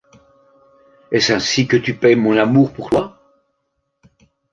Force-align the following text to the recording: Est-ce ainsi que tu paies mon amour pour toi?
Est-ce 1.11 1.31
ainsi 1.31 1.67
que 1.67 1.77
tu 1.77 1.93
paies 1.95 2.15
mon 2.15 2.35
amour 2.35 2.73
pour 2.73 2.89
toi? 2.89 3.21